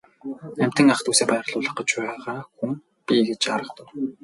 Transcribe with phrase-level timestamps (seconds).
[0.63, 2.71] Амьтан ах дүүсээ баярлуулах гэж байгаа хүн
[3.05, 3.87] би гэж аргадав.